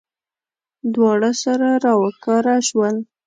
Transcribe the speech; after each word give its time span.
دواړه 0.93 1.31
سره 1.43 1.69
راوکاره 1.85 2.55
شول. 2.67 2.95